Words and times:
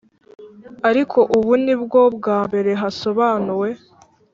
ariko 0.89 1.19
ubu 1.37 1.53
ni 1.63 1.75
bwo 1.81 2.01
bwa 2.15 2.37
mbere 2.49 2.71
hasobanuwe 2.81 3.69